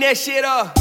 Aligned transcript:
that 0.00 0.16
shit 0.16 0.44
up. 0.44 0.74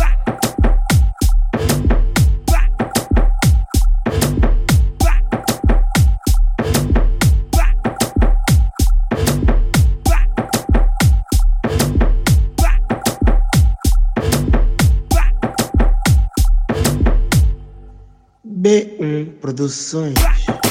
B1 18.43 19.39
Produções. 19.41 20.62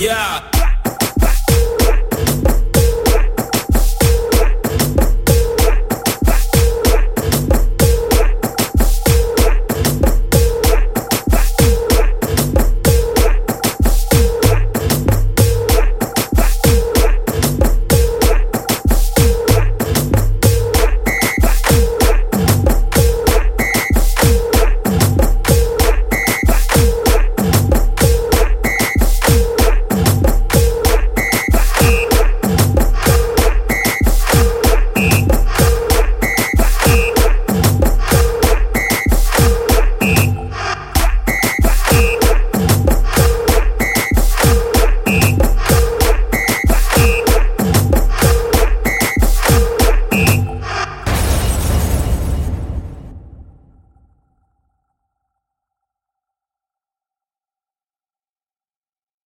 Yeah. 0.00 0.57